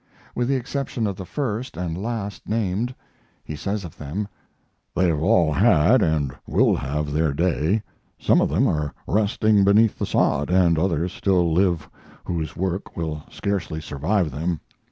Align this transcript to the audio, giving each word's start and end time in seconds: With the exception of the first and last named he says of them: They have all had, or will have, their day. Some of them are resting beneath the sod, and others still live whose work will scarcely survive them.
With 0.33 0.47
the 0.47 0.55
exception 0.55 1.05
of 1.05 1.15
the 1.15 1.27
first 1.27 1.77
and 1.77 1.95
last 1.95 2.49
named 2.49 2.95
he 3.43 3.55
says 3.55 3.85
of 3.85 3.99
them: 3.99 4.27
They 4.95 5.07
have 5.09 5.21
all 5.21 5.53
had, 5.53 6.01
or 6.01 6.29
will 6.47 6.75
have, 6.75 7.13
their 7.13 7.33
day. 7.35 7.83
Some 8.17 8.41
of 8.41 8.49
them 8.49 8.65
are 8.67 8.95
resting 9.05 9.63
beneath 9.63 9.99
the 9.99 10.07
sod, 10.07 10.49
and 10.49 10.79
others 10.79 11.13
still 11.13 11.53
live 11.53 11.87
whose 12.25 12.57
work 12.57 12.97
will 12.97 13.21
scarcely 13.29 13.79
survive 13.79 14.31
them. 14.31 14.59